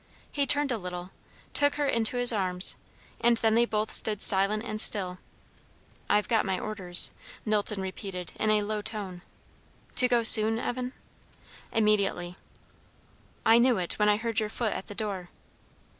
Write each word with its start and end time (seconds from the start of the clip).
He 0.31 0.47
turned 0.47 0.71
a 0.71 0.79
little, 0.79 1.11
took 1.53 1.75
her 1.75 1.85
into 1.85 2.17
his 2.17 2.33
arms, 2.33 2.75
and 3.19 3.37
then 3.37 3.53
they 3.53 3.65
both 3.67 3.91
stood 3.91 4.19
silent 4.19 4.63
and 4.65 4.81
still. 4.81 5.19
"I've 6.09 6.27
got 6.27 6.43
my 6.43 6.57
orders," 6.57 7.11
Knowlton 7.45 7.79
repeated 7.83 8.31
in 8.37 8.49
a 8.49 8.63
low 8.63 8.81
tone. 8.81 9.21
"To 9.97 10.07
go 10.07 10.23
soon, 10.23 10.57
Evan?" 10.57 10.93
"Immediately." 11.71 12.35
"I 13.45 13.59
knew 13.59 13.77
it, 13.77 13.99
when 13.99 14.09
I 14.09 14.17
heard 14.17 14.39
your 14.39 14.49
foot 14.49 14.73
at 14.73 14.87
the 14.87 14.95
door." 14.95 15.29